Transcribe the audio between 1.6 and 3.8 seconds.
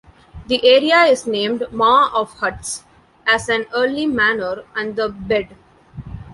Ma of Huts, as an